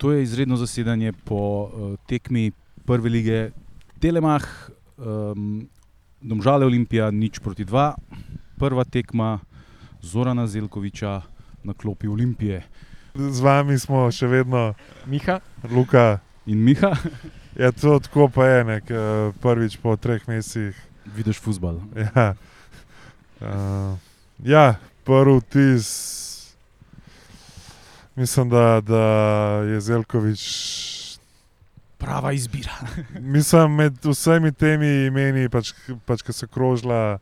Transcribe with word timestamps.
To 0.00 0.12
je 0.12 0.22
izredno 0.24 0.56
zasedanje 0.56 1.12
po 1.12 1.68
uh, 1.68 1.94
tekmi 2.08 2.50
prve 2.88 3.10
lige 3.12 3.50
Telemah, 4.00 4.44
um, 4.96 5.68
Domžale 6.20 6.64
Olimpija, 6.64 7.10
nič 7.12 7.38
proti 7.38 7.64
dva. 7.64 7.92
Prva 8.56 8.84
tekma 8.84 9.38
Zorana 10.00 10.46
Zelkoviča 10.46 11.20
na 11.64 11.72
klopi 11.76 12.08
Olimpije. 12.08 12.64
Z 13.12 13.40
vami 13.44 13.76
smo 13.76 14.08
še 14.08 14.24
vedno 14.26 14.72
Miha, 15.04 15.40
Luka. 15.68 16.20
In 16.48 16.64
Miha, 16.64 16.96
Ja, 17.58 17.72
to 17.72 17.98
tako 17.98 18.28
pa 18.28 18.46
je, 18.46 18.64
nek, 18.64 18.84
prvič 19.42 19.76
po 19.82 19.96
treh 19.96 20.22
mesecih. 20.28 20.76
vidiš 21.16 21.40
futbal. 21.40 21.80
Ja, 21.96 22.34
uh, 23.40 23.98
ja 24.44 24.74
prvi 25.04 25.40
vtis. 25.40 26.29
Mislim, 28.20 28.48
da, 28.48 28.80
da 28.80 29.04
je 29.64 29.80
Zelkovič. 29.80 30.42
Prava 31.98 32.32
izbira. 32.32 32.72
Mislim, 33.20 33.74
med 33.74 34.04
vsemi 34.04 34.52
temi 34.52 35.06
imeni, 35.06 35.48
pač, 35.48 35.72
pač 36.04 36.20
ki 36.26 36.34
so 36.36 36.48
krožila, 36.52 37.16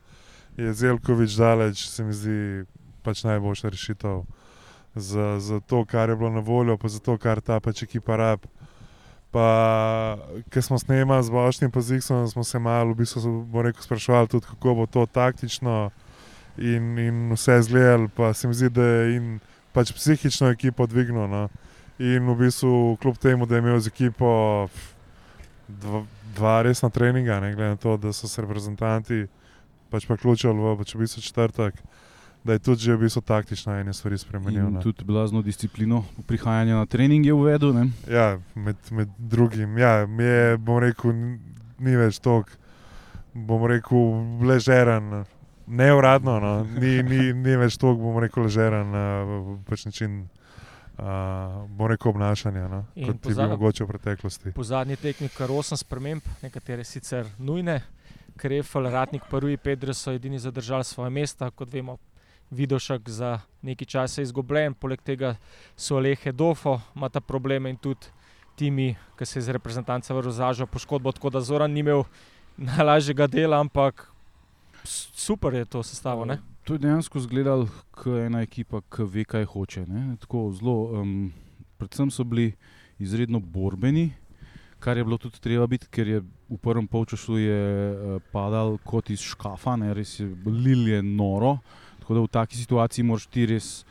je 0.57 0.73
Zelkovič 0.73 1.37
daleč, 1.39 1.85
se 1.87 2.03
mi 2.03 2.11
zdi 2.13 2.65
pač 3.03 3.23
najboljša 3.23 3.71
rešitev 3.71 4.25
za, 4.95 5.39
za 5.39 5.59
to, 5.59 5.85
kar 5.85 6.09
je 6.09 6.17
bilo 6.19 6.33
na 6.35 6.43
voljo, 6.43 6.75
pa 6.77 6.91
za 6.91 6.99
to, 6.99 7.15
kar 7.17 7.39
ta 7.39 7.61
pač 7.63 7.83
ekipa 7.87 8.19
rab. 8.19 8.43
Pa, 9.31 9.45
ker 10.51 10.65
smo 10.67 10.79
snemali 10.83 11.23
z 11.23 11.31
Bošnjem 11.31 11.71
Poziksom, 11.71 12.27
smo 12.27 12.43
se 12.43 12.59
malo, 12.59 12.91
v 12.91 13.05
bistvu, 13.05 13.47
rekel, 13.63 13.87
sprašvali 13.87 14.27
tudi, 14.27 14.51
kako 14.51 14.75
bo 14.81 14.85
to 14.85 15.05
taktično 15.05 15.93
in, 16.57 16.97
in 16.99 17.29
vse 17.31 17.61
izgledalo. 17.63 18.11
Pa 18.15 18.33
se 18.33 18.51
mi 18.51 18.53
zdi, 18.53 18.69
da 18.69 18.83
je 18.83 19.15
in 19.15 19.39
pač 19.79 19.95
psihično 19.95 20.51
ekipo 20.51 20.87
dvignil. 20.87 21.25
No. 21.31 21.47
In 21.99 22.27
v 22.27 22.37
bistvu, 22.45 22.97
kljub 23.01 23.17
temu, 23.19 23.47
da 23.47 23.57
je 23.57 23.63
imel 23.63 23.79
z 23.79 23.91
ekipo 23.91 24.29
dva, 25.67 26.05
dva 26.35 26.61
resna 26.67 26.91
treninga, 26.91 27.39
ne 27.43 27.55
glede 27.55 27.75
na 27.75 27.79
to, 27.79 27.97
da 27.97 28.13
so 28.15 28.27
se 28.27 28.43
reprezentanti 28.43 29.25
pač 29.89 30.05
pa 30.05 30.17
ključali 30.17 30.59
v, 30.59 30.75
pač 30.77 30.93
v 30.95 31.01
bistvu 31.03 31.23
četrtek, 31.25 31.81
da 32.43 32.55
je 32.55 32.63
tudi 32.63 32.85
že 32.87 32.95
v 32.95 33.05
bistvu 33.05 33.21
taktično 33.25 33.75
ene 33.79 33.93
stvari 33.93 34.17
spremenil. 34.17 34.67
In 34.67 34.77
ne. 34.77 34.83
tudi 34.85 35.03
blazno 35.03 35.41
disciplino 35.41 36.03
prihajanja 36.27 36.77
na 36.77 36.85
trening 36.85 37.25
je 37.25 37.33
uvedel. 37.33 37.73
Ne? 37.73 37.89
Ja, 38.07 38.37
med, 38.55 38.77
med 38.91 39.09
drugim. 39.17 39.77
Ja, 39.77 40.05
mi 40.07 40.23
je, 40.23 40.57
bom 40.57 40.79
rekel, 40.79 41.13
ni 41.79 41.97
več 41.97 42.21
tako, 42.23 42.55
bom 43.33 43.65
rekel, 43.67 44.23
ležeren. 44.45 45.25
Ne 45.69 45.91
uradno, 45.93 46.39
no. 46.39 46.53
ni, 46.63 47.03
ni, 47.03 47.33
ni 47.33 47.55
več 47.57 47.77
tako, 47.77 47.93
bom 48.01 48.17
rekel, 48.19 48.43
ležeren 48.47 48.89
uh, 48.89 49.33
pač 49.69 49.85
način. 49.85 50.23
Uh, 50.99 51.05
bom 51.71 51.87
rekel 51.87 52.09
obnašanja, 52.11 52.65
no, 52.67 52.79
In 52.95 53.05
kot 53.07 53.21
ti 53.21 53.29
bi 53.29 53.33
pozabi- 53.33 53.49
mogoče 53.49 53.83
v 53.83 53.87
preteklosti. 53.87 54.51
po 54.51 54.63
zadnji 54.63 54.97
tekmi 54.97 55.29
kar 55.31 55.47
osem 55.51 55.77
sprememb, 55.77 56.25
nekatere 56.43 56.83
sicer 56.83 57.29
nujne. 57.37 57.77
Krefel, 58.37 58.89
Ratnik, 58.91 59.23
Prvi, 59.29 59.55
Pedro 59.57 59.93
so 59.93 60.11
edini 60.11 60.39
zadržali 60.39 60.83
svoje 60.83 61.09
mesta, 61.09 61.51
kot 61.51 61.71
vemo. 61.71 61.97
Vidošek 62.51 63.09
za 63.09 63.39
nekaj 63.61 63.85
časa 63.85 64.21
izgubljen, 64.21 64.73
poleg 64.73 64.99
tega 65.01 65.35
so 65.75 65.95
Alehe 65.95 66.31
Dofo, 66.31 66.81
ima 66.95 67.09
ta 67.09 67.19
probleme 67.21 67.69
in 67.69 67.77
tudi 67.77 68.07
timi, 68.55 68.89
ki 69.15 69.25
se 69.25 69.39
je 69.39 69.43
z 69.43 69.49
reprezentanca 69.51 70.13
vrnil 70.13 70.31
zažal 70.31 70.67
poškodbo, 70.67 71.11
tako 71.11 71.29
da 71.29 71.41
Zoran 71.41 71.71
ni 71.71 71.79
imel 71.79 72.03
najlažjega 72.57 73.27
dela, 73.27 73.59
ampak 73.59 74.09
super 74.83 75.53
je 75.53 75.65
to 75.65 75.83
sestavo. 75.83 76.25
Ne? 76.25 76.39
To 76.63 76.73
je 76.73 76.79
dejansko 76.79 77.17
izgledalo 77.17 77.67
kot 77.91 78.19
ena 78.25 78.41
ekipa, 78.41 78.81
ki 78.81 79.03
ve, 79.03 79.25
kaj 79.25 79.45
hoče. 79.45 79.85
Ne? 79.87 80.15
Tako 80.21 80.51
zelo, 80.53 81.01
um, 81.01 81.31
predvsem 81.77 82.11
so 82.11 82.23
bili 82.23 82.53
izredno 82.99 83.39
borbeni, 83.39 84.11
kar 84.79 84.97
je 84.97 85.03
bilo 85.03 85.17
tudi 85.17 85.39
treba 85.39 85.67
biti, 85.67 85.87
ker 85.91 86.07
je 86.07 86.21
v 86.49 86.57
prvem 86.57 86.87
polčasu 86.87 87.37
je 87.37 87.61
uh, 87.91 88.21
padal 88.31 88.77
kot 88.83 89.09
iz 89.09 89.23
škafa, 89.23 89.75
ne? 89.75 89.93
res 89.93 90.19
je 90.19 90.27
lilje 90.45 91.01
noro. 91.03 91.57
Tako 91.99 92.13
da 92.13 92.21
v 92.21 92.33
taki 92.33 92.57
situaciji 92.57 93.05
moraš 93.05 93.27
ti 93.27 93.45
res 93.45 93.85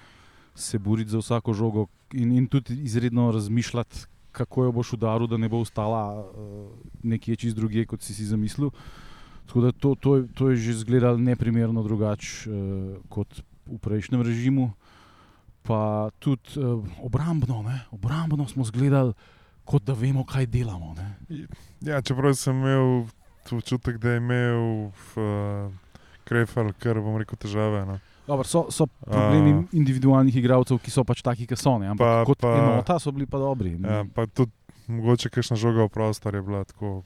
se 0.54 0.78
boriti 0.78 1.10
za 1.10 1.18
vsako 1.18 1.54
žogo 1.54 1.86
in, 2.12 2.32
in 2.32 2.46
tudi 2.46 2.74
izredno 2.82 3.30
razmišljati, 3.30 4.06
kako 4.32 4.64
jo 4.64 4.72
boš 4.72 4.92
udaril, 4.92 5.26
da 5.26 5.36
ne 5.36 5.48
bo 5.48 5.60
ostala 5.62 6.02
uh, 6.18 6.70
nekje 7.02 7.36
čist 7.36 7.56
drugje, 7.56 7.86
kot 7.86 8.02
si 8.02 8.14
si 8.14 8.26
zamislil. 8.26 8.70
Tako 9.48 9.60
da 9.60 9.72
to, 9.72 9.94
to, 9.94 10.10
to 10.34 10.50
je 10.50 10.56
že 10.58 10.70
izgledalo 10.70 11.16
neprimerno 11.16 11.80
drugače 11.82 12.28
uh, 12.44 12.56
kot 13.08 13.40
v 13.64 13.78
prejšnjem 13.80 14.20
režimu. 14.20 14.70
Pa 15.62 16.08
tudi 16.18 16.56
uh, 16.56 16.80
obrambno, 17.00 17.62
ne? 17.62 17.84
obrambno 17.90 18.44
smo 18.44 18.62
izgledali, 18.62 19.12
kot 19.64 19.84
da 19.84 19.92
vemo, 19.92 20.24
kaj 20.24 20.46
delamo. 20.46 20.94
Ne? 20.94 21.46
Ja, 21.80 22.00
čeprav 22.00 22.32
sem 22.34 22.56
imel 22.56 23.08
občutek, 23.48 23.96
da 23.96 24.10
je 24.10 24.16
imel 24.16 24.60
uh, 24.86 25.72
Krefel, 26.24 26.72
kar 26.76 27.00
bom 27.00 27.16
rekel, 27.16 27.36
težave. 27.36 27.84
No. 27.88 27.96
Dobar, 28.26 28.44
so, 28.44 28.66
so 28.68 28.84
problemi 29.00 29.54
A. 29.54 29.62
individualnih 29.72 30.36
igralcev, 30.36 30.76
ki 30.76 30.92
so 30.92 31.04
pač 31.04 31.24
taki, 31.24 31.48
ki 31.48 31.56
so. 31.56 31.78
Ne? 31.80 31.88
Ampak 31.88 32.04
Pa- 32.04 32.24
kot 32.24 32.40
pa- 32.44 32.56
enota 32.58 32.98
so 33.00 33.08
bili 33.08 33.24
pa 33.24 33.40
dobri. 33.40 33.72
Ja, 33.80 34.04
pa 34.04 34.28
tudi 34.28 34.52
mogoče 34.88 35.32
kakšna 35.32 35.56
žoga 35.56 35.88
v 35.88 35.92
prostor 35.92 36.36
je 36.36 36.42
bila 36.44 36.64
tako. 36.64 37.00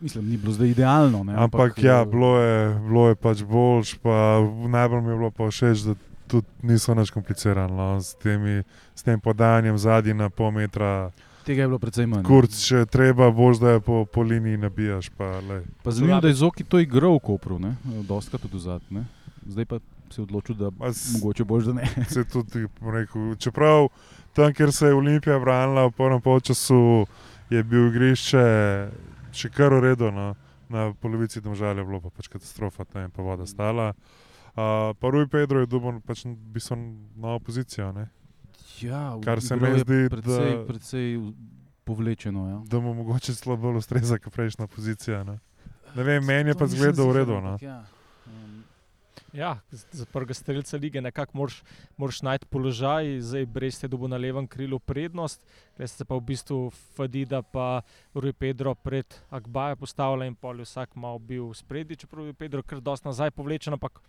Mislim, 0.00 0.28
ni 0.28 0.36
bilo 0.36 0.52
zdaj 0.52 0.68
idealno. 0.68 1.24
Ne? 1.24 1.34
Ampak 1.34 1.78
ja, 1.78 2.00
eh, 2.00 2.06
bilo 2.06 2.38
je, 2.38 2.56
bilo 2.80 3.08
je 3.08 3.14
pač 3.16 3.42
boljš, 3.42 3.94
pa 3.96 4.38
najbolj 4.68 5.00
mi 5.00 5.08
je 5.08 5.16
bilo 5.16 5.30
pa 5.30 5.46
všeč, 5.46 5.78
da 5.80 5.94
tudi 6.26 6.46
niso 6.62 6.94
nič 6.94 7.10
komplicirali. 7.10 7.72
No, 7.72 7.96
s, 7.96 8.14
temi, 8.14 8.62
s 8.92 9.02
tem 9.02 9.16
podajanjem 9.16 9.78
zadnji 9.78 10.14
na 10.14 10.28
pol 10.28 10.50
metra, 10.52 11.10
Tega 11.44 11.62
je 11.62 11.68
bilo 11.68 11.78
precej 11.78 12.06
manj. 12.06 12.24
kurc, 12.24 12.50
če 12.58 12.86
treba, 12.86 13.30
boš 13.30 13.58
da 13.58 13.70
je 13.70 13.80
po, 13.80 14.04
po 14.04 14.22
liniji 14.22 14.56
nabijaš. 14.58 15.08
Pa, 15.10 15.38
lej. 15.40 15.62
Pa 15.82 15.90
zanimivo, 15.90 16.20
da 16.20 16.28
je 16.28 16.34
Zoki 16.34 16.64
to 16.64 16.78
igral 16.78 17.14
v 17.14 17.22
Kopru, 17.22 17.58
ne? 17.58 17.76
dostakrat 18.02 18.42
tudi 18.42 18.58
zadnji. 18.60 19.04
Zdaj 19.46 19.64
pa 19.64 19.78
se 20.10 20.18
je 20.18 20.24
odločil, 20.24 20.54
da 20.56 20.68
s- 20.90 21.14
mogoče 21.14 21.44
boš, 21.44 21.64
da 21.64 21.72
ne. 21.74 21.86
se 22.10 22.24
tudi 22.24 22.66
rekel. 22.82 23.36
Čeprav 23.36 23.88
tam, 24.32 24.52
kjer 24.52 24.72
se 24.72 24.86
je 24.86 24.94
Olimpija 24.94 25.38
branila 25.38 25.86
v 25.86 25.92
prvem 25.92 26.20
polčasu, 26.20 27.06
je 27.48 27.62
bil 27.62 27.88
igrišče 27.88 28.44
še 29.36 29.50
kar 29.52 29.74
uredo. 29.76 30.10
No. 30.10 30.34
Na 30.68 30.90
polovici 30.98 31.40
domžalja 31.40 31.84
je 31.84 31.86
bilo 31.86 32.00
pa 32.02 32.10
pač 32.10 32.26
katastrofa, 32.32 32.84
tam 32.84 33.06
je 33.06 33.10
pa 33.14 33.22
voda 33.22 33.46
stala. 33.46 33.92
Uh, 34.56 34.96
pa 34.96 35.12
Rui 35.12 35.28
Pedro 35.28 35.60
je 35.60 35.68
dobil 35.68 36.00
pač 36.00 36.24
v 36.24 36.32
bistvu 36.32 36.78
novo 37.14 37.38
pozicijo, 37.44 37.92
ne? 37.92 38.08
Ja, 38.80 39.14
Kar 39.24 39.40
se 39.40 39.56
zdi, 39.56 40.08
precej, 40.10 40.56
da- 40.56 40.64
precej 40.66 41.06
povlečeno. 41.84 42.48
Ja. 42.48 42.58
da 42.66 42.80
mu 42.80 42.94
mogoče 42.94 43.32
bolj 43.46 43.76
ustreza 43.78 44.18
kot 44.18 44.32
prejšnja 44.32 44.66
pozicija. 44.66 45.24
Ne, 45.24 45.38
ne 45.94 46.02
vem, 46.02 46.24
meni 46.24 46.50
je 46.50 46.58
pa 46.58 46.66
zgledal 46.66 47.08
v 47.08 47.16
redu. 47.16 47.40
No. 47.40 47.56
Ja. 47.60 47.84
Ja, 49.36 49.58
za 49.70 50.06
prvega 50.12 50.34
strelca 50.34 50.76
lige 50.76 51.00
nekako 51.00 51.38
moraš, 51.38 51.62
moraš 51.96 52.22
najti 52.22 52.46
položaj, 52.46 53.20
zdaj 53.20 53.46
brez 53.46 53.80
te 53.80 53.88
dobo 53.88 54.08
na 54.08 54.16
levem 54.16 54.46
krilu 54.46 54.78
prednost, 54.78 55.42
zdaj 55.74 55.88
se 55.88 56.04
pa 56.04 56.16
v 56.16 56.20
bistvu 56.20 56.70
Fadida 56.96 57.42
pa 57.42 57.82
Rui 58.14 58.32
Pedro 58.32 58.74
pred 58.74 59.14
Akbaja 59.30 59.76
postavlja 59.76 60.26
in 60.26 60.34
pol 60.34 60.62
vsak 60.64 60.96
mal 60.96 61.18
bil 61.18 61.52
spredi, 61.54 61.96
čeprav 61.96 62.26
je 62.26 62.32
Pedro 62.32 62.62
kar 62.62 62.80
dosti 62.80 63.08
nazaj 63.08 63.30
povlečen, 63.30 63.76
ampak 63.76 64.00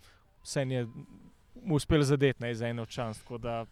vse 0.42 0.64
je 0.64 0.86
mu 1.62 1.74
uspel 1.74 2.02
zadeti 2.02 2.42
ne, 2.42 2.54
za 2.54 2.68
eno 2.68 2.86
čas, 2.86 3.18
tako 3.18 3.38
da 3.38 3.66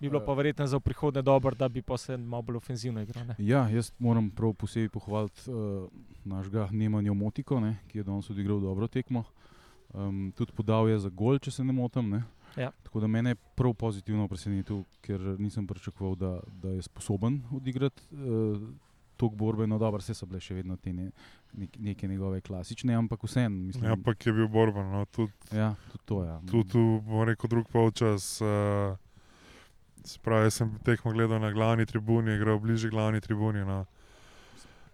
bi 0.00 0.08
bilo 0.08 0.24
pa 0.26 0.34
verjetno 0.34 0.66
za 0.66 0.76
v 0.76 0.80
prihodnje 0.80 1.22
dobro, 1.22 1.54
da 1.54 1.68
bi 1.68 1.82
pa 1.82 1.96
se 1.96 2.16
malo 2.16 2.42
bolj 2.42 2.56
ofenzivno 2.56 3.02
igral. 3.02 3.26
Ne. 3.26 3.34
ja, 3.38 3.68
jaz 3.68 3.92
moram 3.98 4.30
prav 4.30 4.52
posebej 4.52 4.88
pohvaliti 4.88 5.50
uh, 5.50 5.86
našega 6.24 6.68
Nemanja 6.72 7.12
Motiko, 7.12 7.60
ne, 7.60 7.76
ki 7.88 7.98
je 7.98 8.04
danes 8.04 8.30
odigral 8.30 8.60
dobro 8.60 8.86
tekmo. 8.86 9.24
Um, 9.94 10.32
tudi 10.36 10.52
podal 10.56 10.88
je 10.88 10.98
za 10.98 11.08
gol, 11.08 11.38
če 11.38 11.50
se 11.50 11.64
ne 11.64 11.72
motim. 11.72 12.08
Ne. 12.10 12.22
Ja. 12.56 12.70
Tako 12.82 13.00
da 13.00 13.06
me 13.06 13.18
je 13.18 13.34
prav 13.56 13.74
pozitivno 13.74 14.28
presenetil, 14.28 14.84
ker 15.00 15.20
nisem 15.38 15.66
pričakoval, 15.66 16.16
da, 16.16 16.32
da 16.62 16.68
je 16.76 16.82
sposoben 16.82 17.42
odigrati 17.52 18.02
uh, 18.12 18.56
tok 19.16 19.34
borbe. 19.34 19.66
No, 19.66 19.78
dobro, 19.78 20.00
vse 20.00 20.14
so 20.14 20.26
bile 20.26 20.40
še 20.40 20.56
vedno 20.58 20.76
te 20.76 20.92
ne, 20.92 21.10
nek, 21.52 21.78
neke 21.78 22.08
njegove 22.08 22.40
klasične, 22.40 22.96
ampak 22.96 23.24
vseeno. 23.24 23.56
mislim, 23.68 23.84
Ja, 23.84 23.96
ampak 23.96 24.26
je 24.26 24.32
bil 24.32 24.48
borben. 24.48 24.90
No. 24.92 25.04
Tudi 25.12 25.32
ja, 25.52 25.74
tudi 25.92 26.04
to. 26.04 26.24
Ja. 26.24 26.40
tud, 26.50 26.76
bom 27.08 27.24
rekel, 27.28 27.52
drug 27.52 27.68
polčas. 27.72 28.34
Uh, 28.42 28.96
Spravi, 30.04 30.48
jaz 30.48 30.56
sem 30.58 30.70
tekmo 30.82 31.12
gledal 31.14 31.38
na 31.38 31.52
glavni 31.54 31.86
tribuni, 31.86 32.34
igral 32.34 32.58
bližje 32.58 32.90
glavni 32.90 33.20
tribuni. 33.22 33.62
No. 33.64 33.84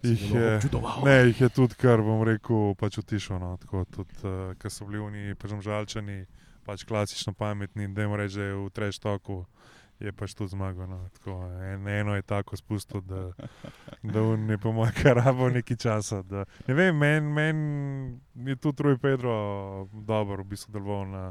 Jih 0.03 0.35
je, 0.35 0.57
občudoval. 0.57 1.05
ne, 1.05 1.17
jih 1.27 1.41
je 1.41 1.49
tudi, 1.49 1.75
kar 1.75 2.03
bom 2.03 2.23
rekel, 2.23 2.75
pač 2.79 2.99
utišal. 2.99 3.41
No. 3.43 3.57
Tako, 3.59 3.85
tudi, 3.91 4.15
uh, 4.23 4.55
ker 4.59 4.71
so 4.71 4.87
bili 4.87 5.03
oni, 5.03 5.35
pač 5.35 5.57
žalčani, 5.65 6.25
pač 6.67 6.85
klasično 6.87 7.35
pametni, 7.35 7.89
da 7.95 8.07
jim 8.07 8.15
reče 8.15 8.53
v 8.55 8.71
treštoku. 8.71 9.45
Je 9.99 10.13
pač 10.15 10.35
tudi 10.39 10.55
zmagal. 10.55 10.87
No. 10.87 11.01
Tako, 11.19 11.41
en, 11.67 11.89
eno 11.91 12.15
je 12.15 12.23
tako 12.23 12.57
spustil, 12.57 13.03
da, 13.03 13.33
da 14.03 14.23
on 14.23 14.47
je 14.51 14.59
po 14.59 14.73
mojem 14.73 14.95
karabo 15.03 15.49
nekaj 15.51 15.77
časa. 15.77 16.23
Da, 16.23 16.45
ne 16.69 16.75
vem, 16.79 16.95
meni 16.95 17.33
men 17.35 18.47
je 18.47 18.57
tudi 18.57 18.87
Rui 18.87 18.99
Pedro 19.03 19.89
dobro, 19.93 20.45
v 20.45 20.55
bistvu 20.55 20.77
deloval 20.79 21.09
na, 21.11 21.25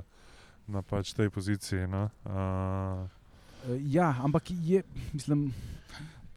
na 0.68 0.84
pač 0.84 1.16
tej 1.16 1.32
poziciji. 1.32 1.88
No. 1.88 2.10
Uh, 2.28 3.08
Eh, 3.66 3.80
Ja, 3.82 4.16
ampak 4.24 4.44
je, 4.52 4.84
mislim, 5.14 5.54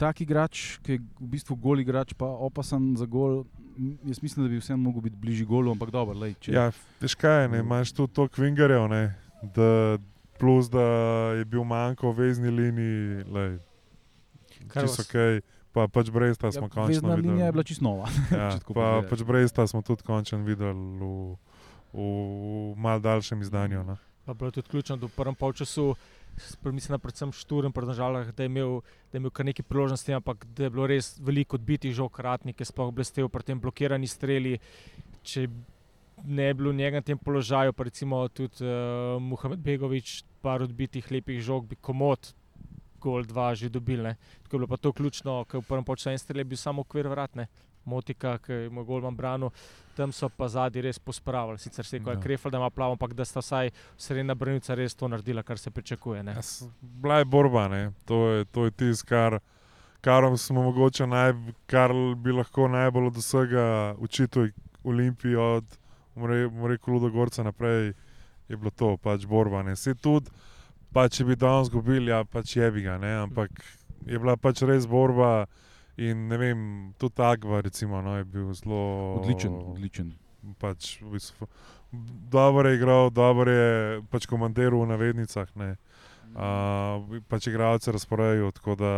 tak 0.01 0.21
igrač, 0.21 0.81
ki 0.81 0.93
je 0.93 0.99
v 1.21 1.29
bistvu 1.29 1.53
gol 1.55 1.77
igrač, 1.79 2.15
pa 2.15 2.25
opasan 2.27 2.97
za 2.97 3.05
gol. 3.07 3.45
Jaz 4.03 4.19
mislim, 4.19 4.45
da 4.45 4.49
bi 4.49 4.59
vseeno 4.59 4.81
mogel 4.81 5.03
biti 5.03 5.17
bližji 5.17 5.45
golu, 5.47 5.71
ampak 5.71 5.91
dobro, 5.91 6.13
lej, 6.15 6.35
če 6.39 6.53
Ja, 6.53 6.65
veš 6.99 7.15
kaj, 7.15 7.49
ne, 7.49 7.61
imaš 7.61 7.93
tu 7.93 8.07
toliko 8.07 8.41
vingerjev, 8.41 8.89
ne, 8.89 9.03
da 9.47 9.97
plus 10.35 10.69
da 10.69 10.85
je 11.35 11.45
bil 11.45 11.63
manjko 11.63 12.11
v 12.11 12.19
vezni 12.19 12.51
liniji, 12.51 13.25
lej, 13.27 13.53
čisto 14.71 15.03
ok, 15.03 15.15
pa 15.71 15.87
pač 15.87 16.11
Bresta 16.11 16.51
smo 16.51 16.67
ja, 16.67 16.69
končno 16.71 17.09
videli. 17.11 17.23
linija 17.25 17.47
je 17.47 17.53
bila 17.53 17.65
čisto 17.65 17.85
nova. 17.85 18.09
Ja, 18.33 18.51
pa 18.67 19.03
pač 19.03 19.23
Bresta 19.23 19.65
smo 19.65 19.81
tudi 19.81 20.03
končno 20.03 20.41
videli 20.41 20.77
v, 20.99 21.37
v 21.93 22.05
mal 22.77 22.99
daljšem 22.99 23.41
izdanju. 23.41 23.85
No. 23.85 23.97
Pa 24.23 24.35
bilo 24.35 24.49
je 24.49 24.53
tudi 24.55 24.69
ključno, 24.69 24.97
da 24.97 25.07
v 25.07 25.15
prvem 25.15 25.35
polčasu, 25.35 25.95
s- 25.95 26.20
mislim, 26.73 27.01
predvsem 27.01 27.33
Šturm, 27.33 27.73
predržalah, 27.73 28.33
da 28.35 28.43
je 28.43 28.53
imel, 28.53 28.81
da 29.11 29.17
je 29.19 29.21
imel 29.21 29.31
kar 29.31 29.47
nekaj 29.47 29.67
priložnosti, 29.69 30.15
ampak 30.15 30.47
da 30.57 30.65
je 30.65 30.71
bilo 30.71 30.87
res 30.87 31.13
veliko 31.21 31.57
odbitih 31.57 31.95
žog, 31.95 32.21
ratnik 32.21 32.61
je 32.61 32.69
sploh 32.69 32.93
blestev, 32.95 33.29
pri 33.29 33.43
tem 33.43 33.61
blokirani 33.61 34.09
streli. 34.09 34.59
Če 35.23 35.47
ne 36.25 36.51
bi 36.55 36.59
bilo 36.63 36.73
njega 36.73 37.01
na 37.01 37.07
tem 37.07 37.19
položaju, 37.19 37.73
pa 37.73 37.85
recimo 37.85 38.23
tudi 38.29 38.65
uh, 38.65 39.21
Muhamed 39.23 39.61
Begovič, 39.65 40.25
par 40.41 40.63
odbitih 40.63 41.11
lepih 41.13 41.41
žog, 41.45 41.67
bi 41.69 41.77
komod 41.77 42.33
gol 43.01 43.25
dva 43.25 43.55
že 43.55 43.69
dobil. 43.69 44.03
Ne. 44.03 44.15
Tako 44.43 44.53
je 44.53 44.59
bilo 44.59 44.67
pa 44.67 44.77
to 44.77 44.93
ključno, 44.93 45.45
ker 45.45 45.61
v 45.61 45.67
prvem 45.67 45.85
strel 46.19 46.39
je 46.39 46.45
bil 46.45 46.57
samo 46.59 46.81
okvir 46.81 47.09
vratne. 47.09 47.49
Motika, 47.83 48.39
ki 48.39 48.53
je 48.53 48.71
moj 48.71 48.85
golman 48.85 49.17
branil, 49.17 49.49
tam 49.97 50.13
so 50.13 50.29
pa 50.29 50.49
zadnji 50.49 50.83
res 50.83 50.99
pospravili. 50.99 51.59
Sicer 51.59 51.85
se 51.85 51.97
je 51.97 52.03
Ja. 52.03 52.13
ja. 52.13 52.21
Krefel, 52.21 52.51
da 52.51 52.59
ima 52.59 52.71
plavo, 52.71 52.93
ampak 52.93 53.15
da 53.15 53.25
sta 53.25 53.41
vsaj 53.41 53.71
srednja 53.97 54.35
branilca 54.35 54.75
res 54.75 54.95
to 54.95 55.09
naredila, 55.09 55.43
kar 55.43 55.59
se 55.59 55.71
pričakuje. 55.71 56.23
Ne? 56.23 56.33
Ja, 56.33 56.43
s- 56.43 56.69
Bila 56.81 57.19
je 57.19 57.25
borba, 57.25 57.69
ne. 57.69 57.93
to 58.05 58.29
je, 58.29 58.45
to 58.45 58.65
je 58.65 58.71
tisto, 58.71 59.09
kar, 59.09 59.39
kar 60.01 60.29
smo 60.37 60.63
mogoče 60.63 61.07
naj, 61.07 61.33
kar 61.67 61.91
bi 62.17 62.33
lahko 62.33 62.69
najbolj 62.69 63.07
od 63.07 63.17
vsega 63.17 63.65
učitelj 63.99 64.53
Olimpiji, 64.85 65.35
od 65.35 65.65
Mreka 66.17 66.91
Ludogorca 66.91 67.43
naprej, 67.43 67.93
je 68.49 68.57
bilo 68.57 68.71
to, 68.71 68.97
pač 68.97 69.25
borba. 69.25 69.63
Ne. 69.63 69.77
Se 69.77 69.95
tudi, 69.95 70.31
pa 70.93 71.09
če 71.09 71.25
bi 71.25 71.37
danes 71.39 71.69
izgubili, 71.69 72.11
ja, 72.11 72.25
pač 72.25 72.57
je 72.57 72.71
bi 72.71 72.85
ga, 72.87 72.99
ne. 72.99 73.15
ampak 73.27 73.63
je 74.07 74.19
bila 74.19 74.37
pač 74.37 74.63
res 74.69 74.89
borba. 74.91 75.47
In 76.01 76.29
ne 76.31 76.37
vem, 76.41 76.61
tudi 76.97 77.21
Agva, 77.21 77.59
recimo, 77.61 78.01
no, 78.01 78.15
je 78.17 78.25
bil 78.25 78.53
zelo 78.57 78.79
Odličen, 79.19 79.53
odličen. 79.53 80.15
pač 80.57 80.95
v 81.03 81.11
bistvu, 81.13 81.49
dobro 82.33 82.71
je 82.71 82.79
igral, 82.79 83.11
dobro 83.13 83.53
je 83.53 84.01
pač 84.09 84.25
komandiral 84.31 84.81
v 84.81 84.95
navednicah. 84.95 85.51
Ne. 85.61 85.75
Uh, 86.31 87.19
pač 87.27 87.51
igralce 87.51 87.93
razporejajo. 87.93 88.49
Tako 88.55 88.79
da, 88.79 88.93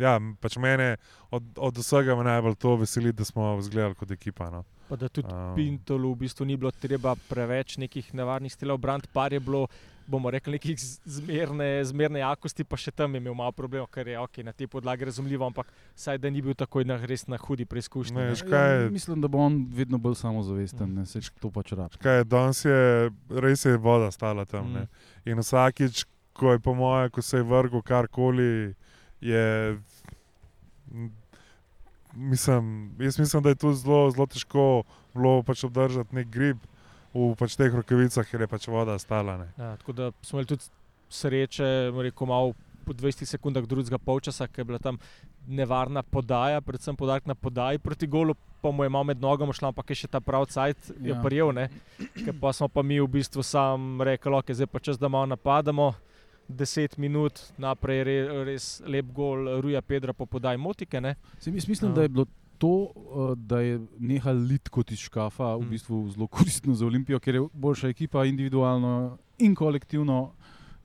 ja, 0.00 0.16
pač 0.40 0.56
mene 0.56 0.96
od, 1.30 1.44
od 1.60 1.78
vsega 1.78 2.16
me 2.16 2.24
najbolj 2.26 2.56
to 2.58 2.74
veseli, 2.80 3.12
da 3.12 3.28
smo 3.28 3.52
izgledali 3.60 3.94
kot 3.94 4.10
ekipa. 4.10 4.48
No. 4.50 4.64
Pa 4.88 4.96
da 4.96 5.12
tudi 5.12 5.28
Um. 5.28 5.52
Pintolu 5.54 6.14
v 6.16 6.24
bistvu 6.24 6.48
ni 6.48 6.56
bilo 6.56 6.72
treba 6.72 7.12
preveč 7.28 7.76
nekih 7.78 8.14
nevarnih 8.16 8.52
stilov, 8.52 8.80
brand 8.80 9.06
par 9.12 9.36
je 9.36 9.40
bilo. 9.40 9.68
Bomo 10.08 10.30
rekli, 10.32 10.56
nekih 10.56 10.78
zmerne, 11.04 11.84
zmerne 11.84 12.22
jakosti, 12.22 12.64
pa 12.64 12.78
še 12.80 12.90
tam 12.90 13.12
je 13.12 13.20
imel 13.20 13.34
malo 13.36 13.52
problem, 13.52 13.84
ker 13.92 14.08
je 14.08 14.16
okay, 14.16 14.40
na 14.42 14.54
tej 14.56 14.64
podlagi 14.66 15.04
razumljivo, 15.04 15.44
ampak 15.44 15.68
saj 15.94 16.16
da 16.18 16.30
ni 16.30 16.40
bil 16.40 16.56
takoj 16.56 16.86
na 16.88 16.96
res 16.96 17.26
na 17.28 17.36
hudi 17.36 17.66
preizkušnji. 17.68 18.16
Ne, 18.16 18.24
ne. 18.24 18.30
veš 18.32 18.42
kaj 18.42 18.64
je- 18.72 18.82
Ja, 18.82 18.90
mislim, 18.90 19.20
da 19.20 19.28
bo 19.28 19.38
on 19.38 19.66
vedno 19.68 19.98
bolj 19.98 20.16
samozavesten, 20.16 20.94
ne 20.94 21.04
se 21.04 21.20
to 21.40 21.50
pač 21.50 21.72
rab. 21.72 21.92
Kaj 22.00 22.24
danes, 22.24 22.64
je, 22.64 23.10
res 23.28 23.64
je 23.64 23.76
voda 23.76 24.08
stala 24.10 24.48
tam. 24.48 24.72
Mm. 24.72 24.76
Mm. 24.78 24.88
In 25.28 25.38
vsakič, 25.38 26.06
ko 26.32 26.52
je 26.52 26.58
po 26.58 26.72
moje, 26.74 27.10
ko 27.10 27.20
se 27.20 27.36
je 27.36 27.44
vrgel 27.44 27.82
karkoli, 27.82 28.74
je. 29.20 29.76
Mislim, 32.14 32.94
jaz 32.98 33.18
mislim, 33.18 33.42
da 33.42 33.48
je 33.48 33.54
tu 33.56 33.72
zelo, 33.74 34.10
zelo 34.10 34.26
težko 34.26 34.82
bilo 35.14 35.42
pač 35.42 35.64
obdržati 35.64 36.14
nek 36.14 36.28
grib 36.28 36.56
v 37.18 37.36
pač 37.36 37.56
teh 37.56 37.72
rokavicah, 37.72 38.24
ker 38.24 38.40
je 38.40 38.48
pač 38.48 38.68
voda 38.68 38.94
stala. 38.98 39.36
Ne. 39.36 39.48
Ja, 39.56 39.76
tako 39.76 39.92
da 39.92 40.10
smo 40.22 40.38
imeli 40.38 40.48
tudi 40.48 40.70
sreče, 41.10 41.68
rekel, 41.98 42.26
malo 42.26 42.54
po 42.84 42.92
20 42.92 43.26
sekundah 43.26 43.64
drugega 43.64 43.98
polčasa, 43.98 44.46
ker 44.46 44.60
je 44.60 44.64
bila 44.64 44.78
tam 44.78 44.98
nevarna 45.46 46.02
podaja, 46.02 46.60
predvsem 46.60 46.96
podarek 46.96 47.26
na 47.26 47.34
podaji 47.34 47.78
proti 47.78 48.06
golu, 48.06 48.34
pa 48.60 48.70
mu 48.70 48.84
je 48.84 48.90
malo 48.90 49.04
med 49.04 49.20
nogama 49.20 49.52
šla, 49.52 49.68
ampak 49.68 49.90
je 49.90 49.96
še 49.96 50.08
ta 50.08 50.20
prav 50.20 50.46
cajt, 50.46 50.92
je 50.98 51.10
Ja. 51.10 51.20
prijel, 51.22 51.52
ne. 51.52 51.68
Ker 52.14 52.34
pa 52.34 52.52
smo 52.52 52.68
pa 52.68 52.82
mi 52.82 53.00
v 53.00 53.06
bistvu 53.08 53.42
sam 53.42 54.00
rekli, 54.00 54.32
ok, 54.32 54.52
zdaj 54.52 54.66
pa 54.66 54.78
čas, 54.78 54.98
da 54.98 55.08
malo 55.08 55.26
napadamo. 55.26 55.94
10 56.48 56.96
minut 56.96 57.36
naprej 57.58 57.96
je 57.96 58.04
re, 58.04 58.44
res 58.44 58.80
lep 58.82 59.04
gol, 59.12 59.60
Ruja 59.60 59.82
Pedra 59.82 60.12
po 60.12 60.24
podaji 60.24 60.56
motike. 60.56 60.96
Ne? 60.96 61.14
Se 61.38 61.50
mi 61.50 61.60
mislim, 61.60 61.90
Ja. 61.90 61.94
da 61.94 62.02
je 62.02 62.08
bilo 62.08 62.26
to, 62.58 62.88
eh, 62.88 63.34
da 63.36 63.60
je 63.60 63.78
nehal 63.98 64.36
lit 64.36 64.68
kot 64.68 64.90
iz 64.90 64.98
škafa, 64.98 65.56
v 65.56 65.62
Mm. 65.62 65.70
bistvu 65.70 66.08
zelo 66.10 66.26
koristno 66.26 66.74
za 66.74 66.86
Olimpijo, 66.86 67.20
ker 67.20 67.34
je 67.34 67.48
boljša 67.52 67.88
ekipa 67.88 68.24
individualno 68.24 69.18
in 69.38 69.54
kolektivno. 69.54 70.32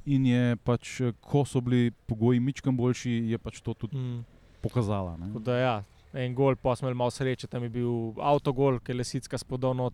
In 0.06 0.26
je 0.26 0.56
pač, 0.56 1.02
eh, 1.02 1.14
ko 1.22 1.46
so 1.46 1.62
bili 1.62 1.92
pogoji 2.08 2.40
mičkam 2.40 2.78
boljši, 2.78 3.10
je 3.30 3.38
pač 3.38 3.62
to 3.62 3.74
tudi 3.74 3.98
Mm. 3.98 4.26
pokazala. 4.62 5.18
Da, 5.40 5.58
ja, 5.58 5.84
en 6.14 6.36
gol, 6.36 6.56
pa 6.56 6.76
smo 6.76 6.88
imeli 6.88 6.98
malo 6.98 7.12
sreče, 7.12 7.48
tam 7.48 7.64
je 7.64 7.70
bil 7.70 8.14
avtogol, 8.22 8.80
ki 8.80 8.92
je 8.92 8.96
lesicka 8.96 9.38
spodal 9.38 9.74
not. 9.76 9.94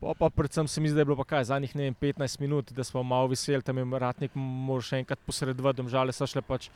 Pa, 0.00 0.12
pa 0.14 0.28
predvsem 0.30 0.68
se 0.68 0.80
mi 0.80 0.88
zdi, 0.88 0.94
da 0.94 1.00
je 1.00 1.04
bilo 1.04 1.16
pa 1.16 1.24
kaj 1.24 1.44
zadnjih 1.44 1.74
vem, 1.74 1.94
15 1.94 2.40
minut, 2.40 2.72
da 2.72 2.84
smo 2.84 3.02
malo 3.02 3.28
veseli, 3.28 3.62
tam 3.62 3.78
je 3.78 3.84
ratnik 3.98 4.30
moral 4.34 4.82
še 4.82 4.98
enkrat 4.98 5.18
posredovati, 5.26 5.76
domžale 5.76 6.12
so 6.12 6.26
šle 6.26 6.42
pač. 6.42 6.68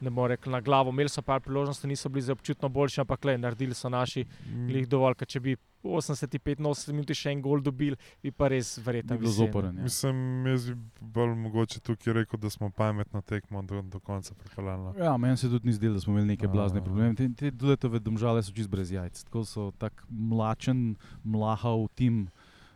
Ne 0.00 0.10
bomo 0.10 0.26
rekli 0.28 0.52
na 0.52 0.60
glavo, 0.60 0.90
imeli 0.90 1.08
so 1.08 1.22
par 1.22 1.40
priložnosti, 1.40 1.86
niso 1.86 2.08
bili 2.08 2.22
za 2.22 2.32
občutno 2.32 2.68
boljši, 2.68 3.00
ampak 3.00 3.24
le, 3.24 3.38
naredili 3.38 3.74
so 3.74 3.88
naši 3.88 4.24
glih 4.66 4.88
dovolj, 4.88 5.14
ker 5.14 5.28
če 5.28 5.40
bi 5.40 5.56
80-85 5.82 6.60
minut 6.92 7.10
še 7.16 7.30
en 7.32 7.40
gol 7.42 7.62
dobili, 7.64 7.96
bi 8.22 8.30
pa 8.30 8.48
res 8.48 8.74
verjetno 8.84 9.16
Bi 9.16 9.24
bilo 9.24 9.30
viseli, 9.30 9.46
ne. 9.46 9.52
zoprn. 9.52 9.78
Ja. 9.78 9.82
Mislim, 9.82 10.18
jaz 10.46 10.66
bi 10.68 10.74
bolj 11.00 11.34
mogoče 11.36 11.80
tukaj 11.80 12.12
rekel, 12.12 12.40
da 12.40 12.50
smo 12.50 12.70
pametno 12.70 13.22
tekmo 13.22 13.62
do, 13.62 13.82
do 13.82 14.00
konca 14.00 14.34
pripeljali. 14.34 14.82
no. 14.82 14.94
Ja, 14.98 15.16
meni 15.16 15.36
se 15.36 15.48
tudi 15.48 15.66
ni 15.66 15.72
zdelo, 15.72 15.94
da 15.94 16.00
smo 16.00 16.12
imeli 16.12 16.26
neke 16.28 16.46
A. 16.46 16.48
blazne 16.48 16.84
probleme. 16.84 17.14
Te, 17.14 17.28
te 17.34 17.50
duletove 17.50 17.98
domžale 17.98 18.42
so 18.42 18.52
čist 18.52 18.68
brez 18.68 18.92
jajc. 18.92 19.24
Tako 19.24 19.44
so 19.44 19.70
tak 19.78 20.04
mlačen, 20.10 20.96
mlahav 21.24 21.86
tim, 21.94 22.26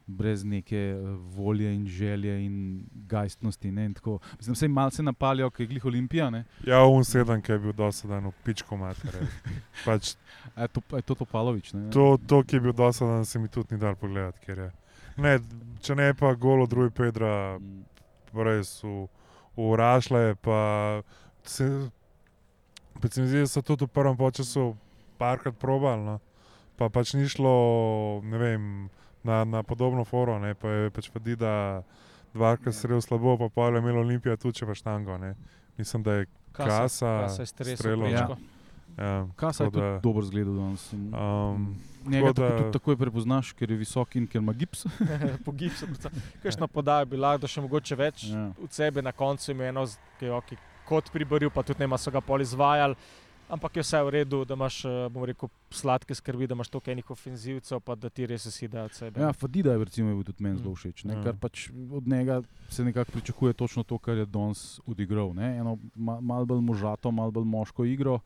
brez 0.06 0.44
neke 0.44 0.76
eh, 0.76 0.98
volje 1.36 1.74
in 1.74 1.86
želje 1.86 2.34
in 2.44 2.84
gajstnosti. 3.08 3.72
Ne, 3.72 3.86
in 3.86 3.94
tako. 3.94 4.18
Mislim, 4.38 4.54
se 4.54 4.64
jim 4.66 4.72
malce 4.72 5.02
napalijo, 5.02 5.50
ker 5.50 5.64
je 5.64 5.68
glih 5.68 5.84
Olimpija. 5.84 6.30
Ne. 6.30 6.44
Ja, 6.66 6.84
un 6.84 7.04
sedem, 7.04 7.42
ki 7.42 7.52
je 7.52 7.58
bil 7.58 7.72
dosedan 7.72 8.26
v 8.26 8.32
pičko 8.44 8.76
matere. 8.76 9.26
Pač 9.86 10.14
je 10.56 10.68
to, 10.68 10.82
je 10.96 11.02
to 11.02 11.14
Topalovič? 11.14 11.72
Ne? 11.72 11.90
to, 11.90 12.18
to, 12.26 12.42
ki 12.42 12.56
je 12.56 12.60
bil 12.60 12.72
dosedan, 12.72 13.24
se 13.24 13.38
mi 13.38 13.48
tudi 13.48 13.74
ni 13.74 13.80
dal 13.80 13.96
pogledati. 13.96 14.40
ker 14.46 14.58
je. 14.58 14.70
Ne, 15.16 15.38
če 15.80 15.94
ne 15.94 16.14
pa 16.14 16.34
golo 16.34 16.66
drugi 16.66 16.90
Pedra, 16.90 17.58
Mm. 17.58 17.84
res 18.42 18.82
v, 18.82 19.06
v 19.56 19.76
Rašle, 19.78 20.34
pa 20.42 21.02
se, 21.46 21.64
mi 22.98 23.08
zdi, 23.08 23.38
da 23.38 23.46
so 23.46 23.62
tudi 23.62 23.86
v 23.86 23.94
prvem 23.94 24.18
času 24.32 24.74
parkrat 25.18 25.54
probali, 25.54 26.02
no. 26.02 26.18
pa 26.76 26.90
pač 26.90 27.14
ni 27.14 27.28
šlo, 27.30 28.20
ne 28.26 28.38
vem, 28.38 28.62
na, 29.24 29.44
na 29.44 29.62
podobno 29.62 30.04
foro, 30.04 30.38
ne, 30.38 30.54
pa 30.54 30.68
je 30.68 30.90
pač 30.90 31.10
vidi, 31.10 31.36
da 31.36 31.82
dvakrat 32.32 32.66
Ja. 32.66 32.72
strel 32.74 33.00
slabo, 33.00 33.38
pa 33.38 33.48
pa 33.48 33.66
je 33.66 33.78
imel 33.78 33.98
Olimpija 33.98 34.36
tudi 34.36 34.54
če 34.54 34.66
pa 34.66 34.74
štango, 34.74 35.18
ne. 35.18 35.34
Mislim, 35.76 36.02
da 36.02 36.12
je 36.14 36.26
Kasa, 36.52 36.86
Kasa 37.22 37.42
je 37.42 37.46
stresel 37.46 37.76
strelal. 37.76 38.06
prečko. 38.06 38.36
Ja, 38.96 39.26
Kasa 39.34 39.64
je 39.64 39.66
tako 39.66 39.72
tudi 39.72 39.86
da- 39.86 40.00
dober 40.00 40.24
zgled 40.24 40.46
danes. 40.48 40.92
Um, 40.92 41.74
Njega 42.04 42.26
tako 42.28 42.40
da- 42.42 42.58
tudi 42.58 42.72
takoj 42.72 42.96
prepoznaš, 42.96 43.52
ker 43.52 43.70
je 43.70 43.76
visok 43.76 44.16
in 44.16 44.26
ker 44.26 44.38
ima 44.38 44.52
gips. 44.52 44.84
po 45.44 45.52
gipsu. 45.52 45.86
Kakšno 46.42 46.68
podajo 46.68 47.04
bi 47.04 47.16
lahko 47.16 47.46
še 47.46 47.60
mogoče 47.60 47.96
več 47.96 48.24
Ja. 48.24 48.52
od 48.56 48.70
sebe, 48.70 49.02
na 49.02 49.10
koncu 49.12 49.40
je 49.42 49.54
imel 49.54 49.66
eno, 49.68 49.86
ki 50.18 50.26
je 50.26 50.32
okay, 50.32 50.56
kot 50.84 51.10
priboril, 51.10 51.50
pa 51.50 51.62
tudi 51.62 51.80
nema 51.80 51.98
so 51.98 52.10
ga 52.10 52.20
pol 52.20 52.40
izvajali. 52.40 52.94
Ampak 53.46 53.74
je 53.74 53.82
vse 53.82 53.98
v 53.98 54.10
redu, 54.10 54.38
da 54.42 54.54
imaš, 54.54 54.84
eh, 54.84 55.08
bom 55.08 55.22
rekel, 55.22 55.48
sladke 55.70 56.14
skrbi, 56.14 56.46
da 56.46 56.54
imaš 56.54 56.68
toliko 56.68 56.90
enih 56.90 57.10
ofenzivcev, 57.10 57.80
pa 57.80 57.94
da 57.94 58.08
ti 58.08 58.26
res 58.26 58.46
vsi 58.46 58.68
dajo 58.68 58.84
od 58.84 58.94
sebe. 58.94 59.20
Ja, 59.20 59.32
Fadida 59.32 59.72
je 59.72 59.78
recimo, 59.80 60.08
je 60.08 60.14
bil 60.14 60.24
tudi 60.24 60.42
meni 60.42 60.54
Mm. 60.54 60.58
zelo 60.58 60.74
všeč. 60.74 61.04
Ne, 61.04 61.14
Ja. 61.14 61.22
kar 61.22 61.34
pač 61.36 61.68
od 61.90 62.06
njega 62.06 62.40
se 62.68 62.84
nekako 62.84 63.12
pričakuje 63.12 63.52
točno 63.54 63.82
to, 63.82 63.98
kar 63.98 64.16
je 64.16 64.26
danes 64.26 64.64
odigral. 64.86 65.34
Ne. 65.34 65.58
Eno 65.58 65.76
ma, 65.94 66.20
malo 66.20 66.46
bolj 66.46 66.60
možato, 66.62 67.10
malo 67.10 67.30
bolj 67.30 67.44
moško 67.46 67.84
igro. 67.84 68.20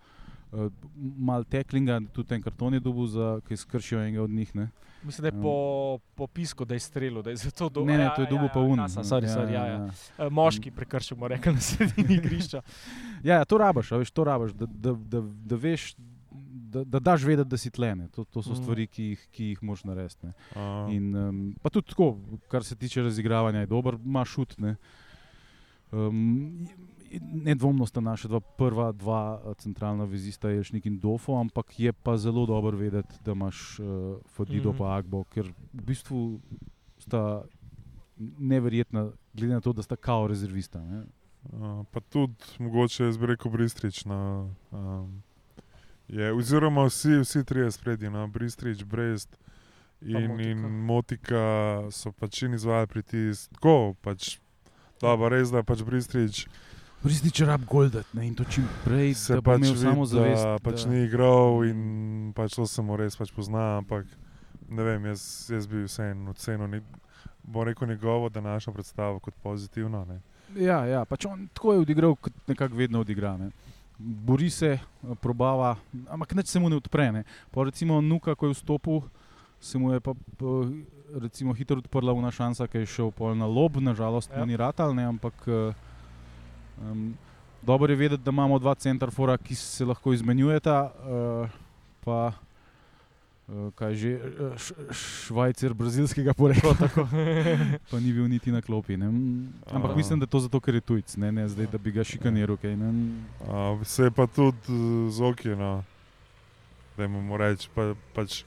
Uh, 0.53 0.73
mal 1.19 1.45
teklinga, 1.45 2.01
tudi 2.13 2.29
ten 2.29 2.43
karton 2.43 2.75
je 2.75 2.81
dobil, 2.81 3.07
za, 3.07 3.41
ki 3.45 3.53
je 3.53 3.57
skršil 3.57 3.99
enega 4.01 4.23
od 4.23 4.31
njih. 4.31 4.55
Ne. 4.57 4.69
Mislim, 5.05 5.23
da 5.23 5.29
je 5.29 5.43
po, 5.43 5.53
po 6.15 6.27
pisku, 6.27 6.65
da 6.65 6.75
je 6.75 6.81
strelil, 6.81 7.23
da 7.23 7.31
je 7.31 7.37
zato 7.37 7.69
do, 7.69 7.85
ne, 7.85 7.99
ne, 7.99 8.05
ja, 8.05 8.15
to 8.17 8.23
je 8.23 8.27
ja, 8.27 8.31
dobil 8.31 8.49
ja, 8.49 8.53
pa 8.55 8.61
un. 8.61 8.79
Kasa, 8.79 9.05
sorry, 9.05 9.29
sorry, 9.29 9.53
ja, 9.53 9.67
ja. 9.67 9.91
Eh, 10.19 10.31
Moški 10.31 10.71
prekršek, 10.71 11.19
bomo 11.19 11.29
rekli 11.29 11.53
na 11.53 11.61
sredini 11.61 12.17
igrišča. 12.21 12.63
Ja, 13.23 13.35
ja, 13.35 13.45
to 13.45 13.59
rabaš, 13.59 13.93
a 13.93 14.01
veš, 14.01 14.11
to 14.11 14.25
rabaš, 14.25 14.57
da, 14.57 14.67
da, 14.67 14.93
da, 14.97 15.21
da 15.23 15.57
veš, 15.57 15.93
da, 16.73 16.83
da 16.85 16.99
daš 16.99 17.23
vedeti, 17.29 17.49
da 17.49 17.57
si 17.57 17.71
tlene. 17.71 18.09
To, 18.17 18.25
to 18.25 18.43
so 18.43 18.57
Mm. 18.57 18.63
stvari, 18.63 18.87
ki 18.87 19.05
jih, 19.13 19.29
ki 19.31 19.45
jih 19.53 19.63
moš 19.63 19.85
narediti. 19.85 20.33
In, 20.91 21.13
um, 21.17 21.55
pa 21.63 21.71
tudi 21.71 21.93
tako, 21.93 22.17
kar 22.49 22.65
se 22.65 22.77
tiče 22.77 23.03
razigravanja, 23.03 23.61
je 23.61 23.67
dober, 23.71 24.01
ima 24.05 24.25
šut. 24.25 24.59
ne. 24.59 24.77
Um, 25.93 26.67
Nedvomno 27.21 27.87
sta 27.87 28.01
naša 28.01 28.29
dva 28.29 28.41
prva 28.41 28.93
dva 28.93 29.41
eh, 29.41 29.55
centralna 29.59 30.05
vezista, 30.05 30.51
Jelšnik 30.51 30.87
in 30.87 30.99
Dofo, 30.99 31.41
ampak 31.41 31.81
je 31.81 31.93
pa 31.93 32.17
zelo 32.17 32.47
dobro 32.47 32.77
vedeti, 32.77 33.15
da 33.25 33.33
imaš 33.33 33.79
uh, 33.81 33.87
Fadido 34.27 34.75
in 34.79 34.85
Agbo, 34.85 35.25
ker 35.25 35.49
v 35.73 35.85
bistvu 35.85 36.41
sta 36.99 37.43
neverjetna, 38.19 39.11
glede 39.33 39.55
na 39.55 39.61
to, 39.61 39.73
da 39.73 39.83
sta 39.83 39.97
kao 39.97 40.27
rezervista. 40.27 40.81
Ne? 40.81 41.05
Uh, 41.53 41.87
pa 41.93 42.01
tudi, 42.01 42.35
mogoče 42.59 43.05
jaz 43.05 43.19
bi 43.19 43.27
rekel, 43.27 43.51
Bristrič. 43.51 44.05
No, 44.05 44.51
um, 44.71 45.23
je, 46.09 46.33
oziroma 46.33 46.85
vsi, 46.85 47.21
vsi 47.23 47.45
trije 47.45 47.71
spredje, 47.71 48.11
no, 48.11 48.27
Bristrič, 48.29 48.85
Brest 48.85 49.39
in, 50.01 50.29
Motika. 50.29 50.49
in 50.51 50.59
Motika 50.59 51.45
so 51.91 52.13
pač 52.13 52.43
in 52.43 52.55
izvajali 52.55 52.87
pritisk. 52.87 53.51
Tako 53.55 53.95
pač. 54.03 54.39
Dobro, 55.01 55.29
res 55.31 55.53
da 55.55 55.63
pač 55.63 55.83
Bristrič 55.87 56.49
Resnično 57.05 57.47
rab 57.47 57.65
goldet 57.65 58.07
ne? 58.13 58.27
in 58.27 58.35
to 58.35 58.45
čim 58.45 58.67
prej, 58.85 59.15
se 59.15 59.35
da 59.35 59.43
pač 59.43 59.61
vidi, 59.63 59.77
samo 59.79 60.07
zavest. 60.07 60.43
da 60.45 60.59
pač 60.59 60.85
ni 60.85 61.05
igral 61.05 61.63
in 61.65 62.33
pač 62.37 62.55
to 62.55 62.67
se 62.67 62.83
mu 62.83 62.97
res 62.97 63.17
pač 63.17 63.31
pozna, 63.33 63.79
ampak 63.79 64.07
ne 64.69 64.83
vem, 64.83 65.05
jaz, 65.07 65.47
jaz 65.51 65.67
bi 65.67 65.85
vseeno 65.87 66.31
ocenil, 66.31 66.67
ni- 66.69 66.83
bom 67.43 67.65
rekel 67.65 67.89
njegovo 67.89 68.29
današnjo 68.29 68.73
predstavo 68.73 69.19
kot 69.19 69.35
pozitivno. 69.43 70.05
Ne. 70.05 70.21
Ja, 70.57 70.85
ja, 70.85 71.05
pač 71.05 71.25
on 71.27 71.49
tako 71.55 71.73
je 71.73 71.79
odigral, 71.79 72.17
kot 72.17 72.33
nekako 72.47 72.75
vedno 72.77 73.01
odigra. 73.01 73.37
Ne. 73.37 73.51
Bori 73.99 74.51
se, 74.51 74.79
probava, 75.21 75.77
ampak 76.09 76.35
nič 76.35 76.47
se 76.47 76.61
mu 76.61 76.69
ne 76.69 76.77
odpre. 76.77 77.13
Ne. 77.13 77.25
Pa 77.51 77.65
recimo 77.65 78.01
Nuka, 78.01 78.35
ko 78.35 78.47
je 78.47 78.55
vstopil, 78.55 79.01
se 79.61 79.79
mu 79.79 79.93
je 79.93 80.01
pa 80.01 80.13
recimo, 81.15 81.55
hitro 81.55 81.79
odprla 81.79 82.13
una 82.13 82.31
šansa, 82.31 82.67
ki 82.67 82.79
je 82.79 82.87
šel 82.87 83.13
na 83.35 83.47
lob, 83.47 83.77
nažalost 83.77 84.31
Ja. 84.37 84.45
ni 84.45 84.57
ratal, 84.57 84.95
ne, 84.95 85.05
ampak 85.05 85.35
um, 86.83 87.15
dobro 87.63 87.93
je 87.93 87.97
vedeti, 87.97 88.23
da 88.23 88.31
imamo 88.31 88.59
dva 88.59 88.75
centrafora, 88.75 89.37
ki 89.37 89.55
se 89.55 89.85
lahko 89.85 90.13
izmenjujeta. 90.13 90.93
Uh, 91.03 91.49
pa, 92.05 92.33
uh, 93.49 93.73
kaj 93.75 93.95
že, 93.95 94.13
eh, 94.17 94.57
š, 94.57 94.73
švajcer 94.93 95.75
brazilskega 95.75 96.35
porekla, 96.35 96.75
Tako, 96.75 97.09
pa 97.91 98.01
ni 98.01 98.13
bil 98.13 98.29
niti 98.29 98.53
na 98.53 98.63
klopi. 98.63 98.97
Ne. 98.97 99.07
Ampak 99.71 99.93
A. 99.93 99.97
mislim, 99.97 100.21
da 100.21 100.25
je 100.25 100.31
to 100.31 100.41
zato, 100.41 100.61
ker 100.61 100.75
je 100.75 100.81
tujec, 100.81 101.17
ne, 101.17 101.33
ne 101.33 101.49
zdaj, 101.49 101.67
da 101.67 101.79
bi 101.79 101.93
ga 101.93 102.05
šikaniral. 102.05 102.57
Okay. 102.57 102.75
Uh, 102.75 103.87
se 103.87 104.09
je 104.09 104.11
pa 104.11 104.27
tudi 104.27 104.59
z 105.11 105.23
oki, 105.23 105.49
no. 105.49 105.85
da 106.97 107.05
imamo 107.05 107.37
reči, 107.37 107.69
pa, 107.75 107.95
pač, 108.15 108.43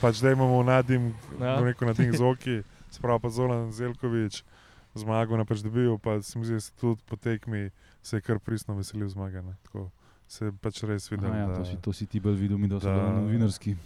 pač 0.00 0.20
da 0.20 0.32
imamo 0.32 0.62
nadim, 0.62 1.14
Ja. 1.40 1.46
ja. 1.46 1.60
rekel 1.60 1.88
nadim 1.88 2.12
z 2.16 2.22
oki, 2.22 2.62
sprav 2.90 3.20
pa 3.20 3.28
Zolan 3.28 3.72
Zelkovič, 3.72 4.42
zmago 4.98 5.36
na 5.36 5.44
pač 5.44 5.62
dobil, 5.64 5.98
pa 5.98 6.18
se 6.22 6.38
mi 6.38 6.44
zdi, 6.44 6.58
da 6.58 6.60
se 6.60 6.72
tudi 6.80 7.02
po 7.06 7.16
tekmi 7.16 7.70
se 8.02 8.16
je 8.16 8.20
kar 8.20 8.38
pristno 8.38 8.76
veselil 8.76 9.08
zmage. 9.08 9.42
Tako 9.62 9.90
se 10.28 10.44
je 10.44 10.52
pač 10.52 10.82
res 10.82 11.10
videl. 11.10 11.30
Aha, 11.30 11.38
ja, 11.38 11.46
da, 11.46 11.58
to, 11.58 11.64
si, 11.64 11.76
to 11.82 11.92
si 11.92 12.06
ti 12.06 12.20
bolj 12.20 12.36
videl, 12.40 12.58
mi 12.58 12.68
da 12.68 12.80
so 12.80 12.92
bili 12.92 13.12
novinarski. 13.20 13.76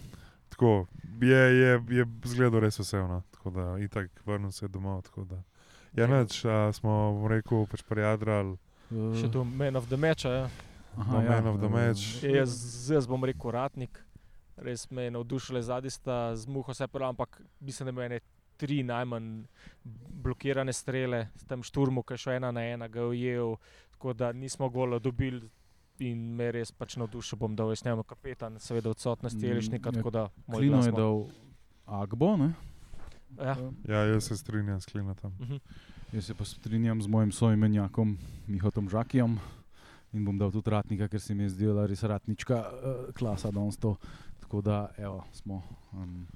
tako, 0.48 0.86
je, 1.22 1.42
je, 1.60 1.82
je 1.88 2.06
zgledal 2.24 2.60
res 2.60 2.78
vesel, 2.78 3.06
no. 3.08 3.22
tako 3.30 3.50
da 3.50 3.78
itak 3.78 4.10
vrnil 4.26 4.50
se 4.50 4.64
je 4.64 4.68
domov. 4.68 5.02
tako 5.02 5.24
da. 5.24 5.42
Ja, 5.96 6.06
neč, 6.06 6.44
a, 6.44 6.72
smo 6.72 7.12
bom 7.18 7.26
rekel, 7.30 7.66
pač 7.66 7.82
prijadrali. 7.82 8.56
Še 8.90 9.30
tu 9.30 9.44
man 9.44 9.76
of 9.76 9.88
the 9.88 9.96
match. 9.96 10.26
a 10.26 10.30
Ja. 10.30 10.50
Aha, 10.98 11.20
no, 11.22 11.28
man 11.28 11.46
of 11.46 11.60
the 11.60 11.68
match. 11.68 12.22
Je, 12.22 12.34
Jaz, 12.36 12.90
jaz 12.90 13.06
bom 13.06 13.24
rekel, 13.24 13.52
ratnik. 13.54 14.02
Res 14.60 14.84
me 14.90 15.06
je 15.06 15.14
navdušil, 15.14 15.60
zadnji 15.62 15.90
sta 15.90 16.34
z 16.36 16.50
muho 16.50 16.74
se 16.74 16.86
pravi, 16.86 17.14
ampak 17.14 17.40
mislim, 17.60 17.86
da 17.86 17.90
ima 17.90 18.04
ene 18.04 18.20
tri 18.60 18.82
najmanj 18.86 19.30
blokirane 20.22 20.72
strele, 20.76 21.26
s 21.36 21.48
tem 21.48 21.62
šturmu, 21.64 22.04
ki 22.04 22.14
je 22.14 22.24
šel 22.24 22.36
ena 22.38 22.52
na 22.52 22.64
ena, 22.74 22.88
ga 22.88 23.00
je 23.00 23.06
ujel, 23.14 23.56
tako 23.96 24.12
da 24.12 24.32
nismo 24.32 24.68
gola 24.68 24.98
dobili. 24.98 25.48
In 26.00 26.20
me 26.32 26.46
res 26.48 26.70
pač 26.72 26.94
navdušil, 26.96 27.36
bom 27.36 27.52
dal 27.56 27.74
jaz 27.74 27.82
njemu 27.84 28.06
kapetan, 28.08 28.54
seveda 28.56 28.88
odsotnosti 28.88 29.42
Mm, 29.44 29.50
Elišnika, 29.52 29.90
ja, 29.92 29.98
tako 29.98 30.10
da 30.10 30.22
moj 30.46 30.62
Klino 30.62 30.80
je 30.84 30.92
dal 30.96 31.26
Agbo, 31.86 32.36
ne? 32.40 32.54
Ja. 33.36 33.56
Ja, 33.88 34.04
jaz 34.08 34.30
se 34.30 34.36
strinjam 34.36 34.80
s 34.80 34.86
Klinatom. 34.86 35.32
mhm. 35.40 35.56
jaz 36.12 36.24
se 36.24 36.34
pa 36.34 36.44
strinjam 36.44 37.02
z 37.02 37.08
mojim 37.08 37.32
soimenjakom 37.32 38.16
Mihotom 38.46 38.88
Žakijem 38.88 39.38
in 40.12 40.24
bom 40.24 40.38
dal 40.38 40.50
tudi 40.50 40.70
ratnika, 40.70 41.08
ker 41.08 41.20
se 41.20 41.34
mi 41.34 41.42
je 41.46 41.54
zdela 41.54 41.86
res 41.86 42.02
ratnička 42.02 42.56
uh, 42.56 43.12
klasa 43.14 43.50
danes 43.50 43.76
to. 43.78 43.96
Tako 44.40 44.60
da, 44.60 44.88
evo, 44.98 45.24
smo. 45.32 45.62
Um, 45.92 46.26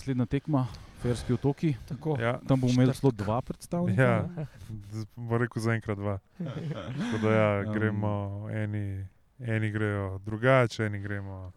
naslednja 0.00 0.26
tekma, 0.26 0.66
Ferski 1.02 1.32
otoki. 1.32 1.74
Tako. 1.88 2.16
Ja, 2.20 2.38
Tam 2.48 2.60
bomo 2.60 2.72
imeli 2.72 2.94
celo 2.94 3.12
dva 3.12 3.40
predstavnika. 3.42 4.02
Ja. 4.02 4.28
ne? 4.36 4.46
bom 5.16 5.36
rekel 5.40 5.62
zaenkrat 5.62 5.98
dva. 5.98 6.18
Tako 6.38 7.18
da 7.22 7.30
ja, 7.30 7.60
Um. 7.60 7.72
gremo, 7.76 8.48
eni, 8.52 9.06
eni 9.38 9.70
grejo 9.70 10.18
drugače, 10.24 10.86
eni 10.86 11.00
gremo. 11.00 11.52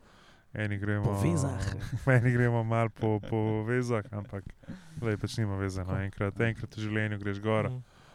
Eni 0.54 0.78
gremo, 0.78 1.04
Po 1.04 1.14
vezah. 1.14 1.76
Eni 2.22 2.32
gremo 2.32 2.64
malo 2.64 2.90
po, 2.90 3.20
po 3.30 3.64
vezah, 3.64 4.06
ampak 4.12 4.44
lej, 5.02 5.18
pač 5.18 5.38
nima 5.38 5.56
veze. 5.58 5.82
No. 5.84 5.96
Enkrat, 5.98 6.40
enkrat 6.40 6.76
v 6.78 6.84
življenju 6.84 7.18
greš 7.18 7.40
gor. 7.42 7.72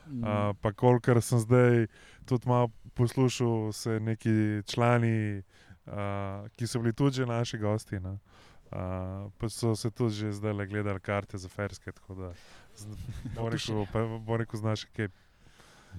Mm. 0.07 0.23
Uh, 0.23 0.55
pa 0.63 0.71
kolikor 0.73 1.19
sem 1.23 1.41
zdaj 1.43 1.89
tudi 2.31 2.49
malo 2.49 2.71
poslušal, 2.95 3.73
se 3.73 3.99
neki 4.01 4.63
člani, 4.71 5.43
uh, 5.91 6.47
ki 6.55 6.67
so 6.67 6.79
bili 6.79 6.93
tudi 6.93 7.17
že 7.17 7.27
naši 7.27 7.59
gosti, 7.59 7.99
no, 8.01 8.21
uh, 8.69 8.79
pa 9.33 9.49
so 9.49 9.75
se 9.75 9.91
tudi 9.91 10.15
že 10.15 10.33
zdaj 10.33 10.53
le 10.53 10.67
gledali 10.67 11.01
karte 11.01 11.39
za 11.39 11.49
ferske. 11.49 11.93
Tako 11.93 12.15
da, 12.15 12.33
z- 12.77 12.87
bom 13.35 13.49
rekel, 13.49 13.87
pa 13.89 13.99
bom 14.19 14.37
rekel, 14.37 14.59
znaš, 14.59 14.85
kaj. 14.87 15.09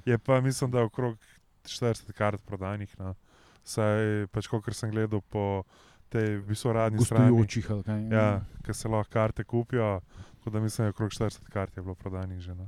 Je 0.06 0.18
pa 0.18 0.42
mislim, 0.42 0.72
da 0.72 0.84
okrog 0.84 1.18
40 1.64 2.12
kart 2.14 2.42
prodanih. 2.42 3.00
No. 3.00 3.16
Saj 3.64 4.28
pač, 4.28 4.48
kot 4.48 4.70
sem 4.72 4.90
gledal 4.90 5.22
po 5.24 5.64
tej 6.10 6.38
visoradni 6.40 6.98
strani. 7.00 7.30
Gostujočih 7.30 7.72
ali 7.72 7.84
kaj. 7.84 8.08
Ja, 8.10 8.28
ker 8.64 8.76
se 8.76 8.88
lahko 8.88 9.12
karte 9.12 9.44
kupijo. 9.44 10.00
Tako 10.34 10.50
da 10.50 10.60
mislim, 10.60 10.84
da 10.84 10.86
je 10.86 10.90
okrog 10.90 11.10
40 11.12 11.50
kart 11.50 11.78
je 11.78 11.84
bilo 11.84 11.96
prodanih 11.96 12.40
že. 12.40 12.56
No. 12.56 12.68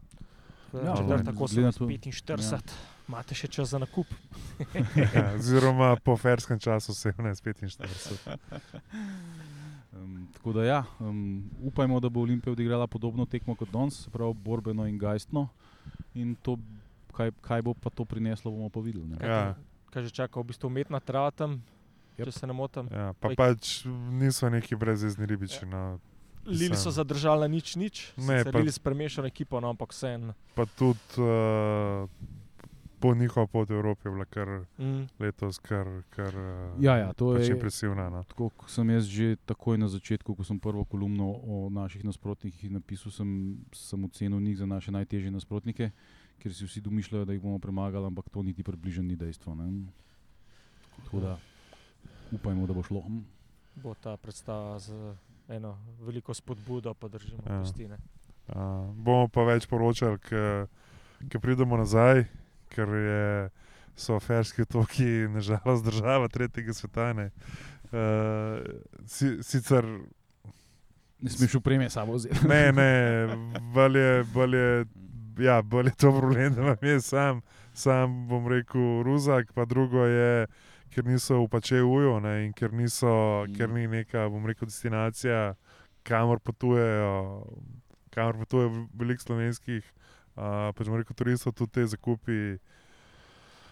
Ja, 0.74 0.96
Četrtek 0.96 1.36
glede 1.36 1.62
na 1.62 1.72
to- 1.72 1.86
45, 1.86 2.62
imate 3.08 3.36
še 3.36 3.48
čas 3.50 3.70
za 3.70 3.80
nakup. 3.80 4.08
Ja, 5.16 5.34
oziroma 5.36 5.96
po 5.98 6.18
ferskem 6.18 6.60
času 6.60 6.94
17-45. 6.94 8.16
Um, 8.26 8.38
tako 10.32 10.54
da, 10.54 10.64
ja, 10.64 10.80
um, 11.00 11.22
upajmo, 11.62 12.00
da 12.00 12.10
bo 12.10 12.22
Olimpija 12.22 12.52
odigrala 12.52 12.88
podobno 12.88 13.26
tekmo 13.26 13.56
kot 13.56 13.70
danes, 13.70 14.00
se 14.00 14.10
pravi 14.10 14.34
borbeno 14.36 14.86
in 14.86 14.98
gajstno. 14.98 15.48
In 16.14 16.36
to, 16.36 16.58
kaj, 17.12 17.32
kaj 17.42 17.62
bo 17.62 17.74
pa 17.74 17.90
to 17.90 18.06
prineslo, 18.06 18.52
bomo 18.52 18.70
pa 18.70 18.80
videli. 18.80 19.06
ne. 19.06 19.18
Ja, 19.20 19.56
Kaj 19.88 20.04
že 20.04 20.12
čaka, 20.14 20.40
v 20.40 20.44
bistvu 20.46 20.68
umetna 20.68 21.00
trava 21.00 21.32
tam, 21.32 21.60
Jep. 22.18 22.26
če 22.26 22.32
se 22.34 22.48
ne 22.48 22.54
motim. 22.54 22.88
ja, 22.88 23.12
pa 23.14 23.28
Oj. 23.28 23.36
pač 23.36 23.84
niso 24.12 24.48
neki 24.48 24.76
brezvezni 24.76 25.26
ribiči. 25.26 25.66
No. 25.66 26.00
Lili 26.44 26.74
so 26.74 26.90
zadržali 26.90 27.42
na 27.42 27.48
nič, 27.48 27.76
nič. 27.76 28.14
Ne, 28.18 28.44
pa- 28.44 28.56
Lili 28.56 28.72
s 28.72 28.80
premešano 28.80 29.28
ekipo, 29.28 29.60
no, 29.60 29.70
ampak 29.70 29.92
vseeno. 29.92 30.34
Pa 30.56 30.66
tudi 30.66 30.98
uh, 31.18 32.08
po 33.02 33.14
njihova 33.14 33.48
pot 33.48 33.66
v 33.66 33.74
Evropi 33.74 34.06
je 34.06 34.12
bila 34.12 34.26
kar 34.26 34.48
Mm. 34.78 35.08
letos 35.20 35.60
kar, 35.60 35.88
kar 36.10 36.30
uh, 36.30 36.78
Ja, 36.80 36.98
ja, 36.98 37.14
to 37.14 37.34
pač 37.34 37.42
je- 37.44 37.52
impresivna. 37.52 38.10
No. 38.10 38.24
Tako 38.24 38.50
kot 38.52 38.70
sem 38.70 38.90
jaz 38.90 39.06
že 39.06 39.36
takoj 39.38 39.76
na 39.76 39.88
začetku, 39.88 40.32
ko 40.32 40.44
sem 40.44 40.58
prvo 40.58 40.86
kolumno 40.86 41.26
o 41.44 41.70
naših 41.70 42.04
nasprotnikih 42.04 42.72
napisal, 42.72 43.12
sem, 43.12 43.30
sem 43.72 44.00
ocenil 44.02 44.40
njih 44.40 44.58
za 44.58 44.66
naše 44.66 44.92
najtežje 44.92 45.32
nasprotnike, 45.32 45.92
ker 46.38 46.50
si 46.52 46.64
vsi 46.64 46.82
domišljajo, 46.82 47.26
da 47.26 47.34
jih 47.34 47.42
bomo 47.42 47.60
premagali, 47.60 48.06
ampak 48.06 48.30
to 48.30 48.42
niti 48.42 48.62
približno 48.62 49.04
ni 49.04 49.16
dejstvo. 49.16 49.56
Ne? 49.56 49.86
Tako 51.00 51.20
da 51.20 51.38
upajmo, 52.32 52.68
da 52.68 52.74
bo 52.74 52.84
šlo. 52.84 53.04
Bo 53.76 53.94
ta 53.94 54.18
predstava 54.18 54.80
z 54.80 54.94
eno 55.48 55.74
veliko 56.00 56.34
spodbudo, 56.34 56.94
pa 56.94 57.08
držimo 57.08 57.42
Ja. 57.46 57.64
ja. 57.78 57.88
ne. 57.88 57.98
Uh, 58.48 58.56
bomo 58.96 59.28
pa 59.28 59.44
več 59.44 59.66
poročali, 59.66 60.18
ko 61.24 61.40
pridemo 61.40 61.78
nazaj, 61.78 62.26
ker 62.72 62.90
je, 62.90 63.50
so 63.96 64.20
ferski 64.20 64.64
otoki, 64.64 65.10
nažalost, 65.30 65.86
država 65.86 66.28
tretjega 66.32 66.74
sveta. 66.74 67.12
ne. 67.14 67.30
Uh, 67.92 68.64
si, 69.06 69.38
sicer 69.44 69.86
Ne 71.22 71.30
smeš 71.30 71.56
upreme 71.56 71.90
samo 71.90 72.14
vzeti. 72.14 72.48
ne, 72.48 72.72
ne, 72.72 73.28
bolj 73.76 73.98
je, 74.00 74.24
bolj 74.34 74.56
je, 74.58 74.86
ja, 75.40 75.62
bolj 75.62 75.92
je 75.92 75.96
to 75.96 76.12
problem, 76.20 76.54
da 76.56 76.62
imam 76.62 76.78
jaz 76.82 77.06
sam, 77.06 77.42
sam 77.74 78.28
bom 78.28 78.48
rekel, 78.48 79.04
ruzak, 79.04 79.54
pa 79.54 79.66
drugo 79.66 80.06
je, 80.06 80.48
ker 80.90 81.06
niso 81.06 81.44
v 81.44 81.48
Pačeju 81.48 82.18
in 82.46 82.54
ker, 82.54 82.74
niso, 82.74 83.46
Mm. 83.48 83.56
ker 83.58 83.70
ni 83.70 83.88
neka, 83.88 84.30
bom 84.30 84.46
rekel, 84.46 84.66
destinacija, 84.68 85.56
kamor 86.04 86.40
potujejo, 86.40 87.46
kamor 88.10 88.38
potuje 88.38 88.88
veliko 88.94 89.22
slovenskih, 89.22 89.84
uh, 90.34 90.44
pač 90.72 90.86
bom 90.86 90.96
rekel, 90.96 91.14
turistov, 91.14 91.54
tudi 91.54 91.72
te 91.72 91.86
zakupi, 91.88 92.58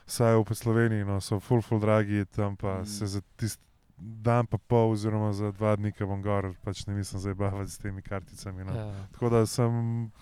saj 0.05 0.35
v 0.37 0.51
Sloveniji 0.51 1.03
no, 1.03 1.19
so 1.19 1.37
full, 1.37 1.61
full 1.61 1.77
dragi, 1.77 2.25
tam 2.27 2.55
pa 2.55 2.79
Mm. 2.79 2.85
se 2.87 3.05
za 3.07 3.21
tist, 3.35 3.59
dan 3.99 4.45
pa 4.45 4.57
pol, 4.57 4.91
oziroma 4.91 5.33
za 5.33 5.51
dva 5.51 5.75
dni, 5.75 5.91
ki 5.91 6.03
bom 6.03 6.17
gor, 6.19 6.55
pač 6.63 6.87
ne 6.87 6.93
mislim 6.93 7.19
zdaj 7.19 7.33
baviti 7.35 7.69
s 7.69 7.77
temi 7.77 8.01
karticami. 8.01 8.63
No. 8.63 8.71
Ja. 8.71 8.87
Tako 9.11 9.29
da 9.29 9.45
sem, 9.45 9.69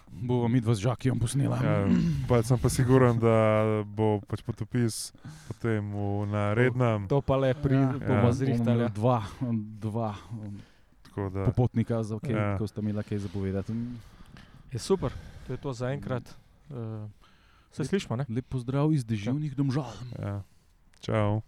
Bova 0.09 0.47
mi 0.47 0.59
dva 0.59 0.73
z 0.73 0.81
žakijem 0.81 1.15
posnela. 1.15 1.55
ja, 1.57 1.85
pa 2.27 2.41
sem 2.41 2.57
pa 2.57 2.69
siguren, 2.69 3.15
da 3.15 3.37
bo 3.85 4.19
pač 4.21 4.41
potopis 4.41 5.13
potem 5.47 5.85
v, 5.85 6.25
na 6.25 6.51
rednem. 6.51 7.05
To 7.07 7.21
pa 7.21 7.37
le 7.37 7.53
pri, 7.53 7.75
Ja. 7.75 7.93
ja, 7.93 7.99
bomo 8.01 8.27
Ja. 8.27 8.33
zrihtali. 8.33 8.83
Bomo 8.83 8.89
Dva, 8.91 9.19
dva 9.79 10.11
um, 10.33 10.57
Tako 11.05 11.29
da, 11.29 11.45
popotnika, 11.45 12.01
za 12.03 12.17
kaj, 12.17 12.33
Ja. 12.33 12.57
ko 12.57 12.65
sta 12.65 12.81
imela 12.81 13.03
kaj 13.03 13.17
zapovedati. 13.19 13.71
Je 14.67 14.79
super, 14.79 15.13
to 15.47 15.53
je 15.53 15.57
to 15.57 15.73
za 15.73 15.89
enkrat. 15.95 16.35
Uh, 16.69 17.09
se 17.71 17.85
slišmo, 17.85 18.15
ne? 18.15 18.25
Lep 18.29 18.45
pozdrav 18.49 18.91
iz 18.93 19.05
deževnih 19.05 19.55
domžal. 19.55 19.91
ja. 20.19 20.43
Čau. 20.99 21.41